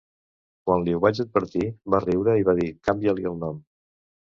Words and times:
Quan 0.69 0.85
li 0.87 0.95
ho 0.97 1.01
vaig 1.03 1.21
advertir, 1.25 1.67
va 1.95 2.01
riure 2.07 2.37
i 2.41 2.49
va 2.51 2.57
dir 2.63 2.69
"Canvia-li 2.91 3.31
el 3.35 3.41
nom". 3.47 3.65